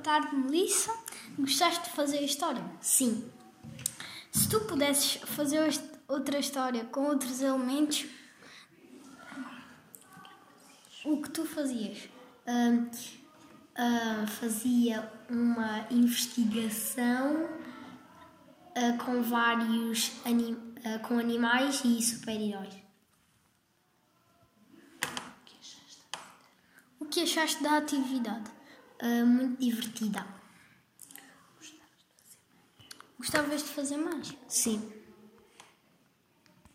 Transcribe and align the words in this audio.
tarde, 0.00 0.34
Melissa. 0.34 0.92
Gostaste 1.38 1.84
de 1.84 1.90
fazer 1.90 2.18
a 2.18 2.22
história? 2.22 2.64
Sim. 2.80 3.30
Se 4.32 4.48
tu 4.48 4.60
pudesses 4.60 5.20
fazer 5.22 5.60
outra 6.08 6.38
história 6.38 6.84
com 6.84 7.06
outros 7.06 7.40
elementos, 7.40 8.06
o 11.04 11.20
que 11.22 11.30
tu 11.30 11.44
fazias? 11.44 12.08
Uh, 12.46 12.86
uh, 12.86 14.26
fazia 14.26 15.10
uma 15.28 15.86
investigação 15.90 17.44
uh, 17.44 19.04
com 19.04 19.22
vários 19.22 20.12
anim 20.24 20.70
com 21.02 21.18
animais 21.18 21.82
e 21.84 22.00
super-heróis. 22.00 22.74
O 26.98 27.04
que 27.04 27.20
achaste 27.22 27.62
da 27.62 27.76
atividade? 27.76 28.50
Muito 29.24 29.60
divertida. 29.60 30.26
Gostavas 33.18 33.62
de 33.62 33.68
fazer 33.68 33.96
mais? 33.96 34.34
Sim. 34.48 34.99